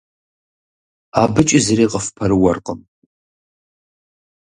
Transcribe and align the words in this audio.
АбыкӀи 1.21 1.59
зыри 1.65 1.85
къыфпэрыуэркъым. 1.91 2.79